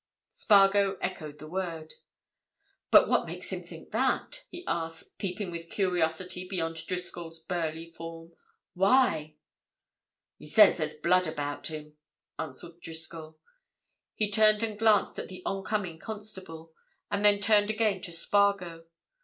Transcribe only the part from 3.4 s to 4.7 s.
him think that?" he